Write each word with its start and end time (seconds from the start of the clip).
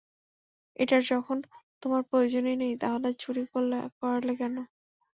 এটার 0.79 1.01
যখন 1.11 1.37
তোমার 1.83 2.01
প্রয়োজনই 2.09 2.55
নেই 2.61 2.73
তাহলে 2.81 3.09
চুরি 3.21 3.43
করালে 3.51 4.33
কেন? 4.39 4.55